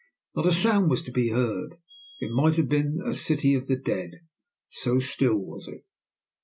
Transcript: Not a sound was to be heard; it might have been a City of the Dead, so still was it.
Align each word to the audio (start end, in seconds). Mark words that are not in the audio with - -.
Not 0.35 0.47
a 0.47 0.51
sound 0.51 0.89
was 0.89 1.03
to 1.03 1.11
be 1.11 1.29
heard; 1.29 1.77
it 2.21 2.31
might 2.31 2.55
have 2.55 2.67
been 2.67 3.03
a 3.05 3.13
City 3.13 3.53
of 3.53 3.67
the 3.67 3.75
Dead, 3.75 4.21
so 4.67 4.97
still 4.99 5.37
was 5.37 5.67
it. 5.67 5.83